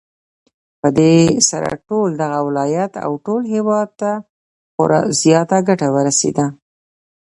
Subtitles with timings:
[0.81, 1.13] پدې
[1.49, 4.11] سره ټول دغه ولايت او ټول هېواد ته
[4.73, 6.45] خورا زياته گټه ورسېده